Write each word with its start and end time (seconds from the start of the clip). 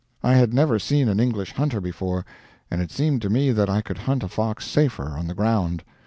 I 0.23 0.33
had 0.33 0.51
never 0.51 0.79
seen 0.79 1.07
an 1.09 1.19
English 1.19 1.53
hunter 1.53 1.79
before, 1.79 2.25
and 2.71 2.81
it 2.81 2.89
seemed 2.89 3.21
to 3.21 3.29
me 3.29 3.51
that 3.51 3.69
I 3.69 3.81
could 3.81 3.99
hunt 3.99 4.23
a 4.23 4.27
fox 4.27 4.65
safer 4.65 5.09
on 5.09 5.27
the 5.27 5.35
ground. 5.35 5.83